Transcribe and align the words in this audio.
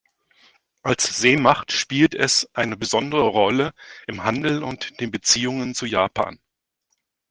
Als 0.81 1.19
Seemacht 1.19 1.71
spielte 1.71 2.17
es 2.17 2.49
eine 2.55 2.75
besondere 2.75 3.27
Rolle 3.27 3.71
im 4.07 4.23
Handel 4.23 4.63
und 4.63 4.99
den 4.99 5.11
Beziehungen 5.11 5.75
zu 5.75 5.85
Japan. 5.85 6.39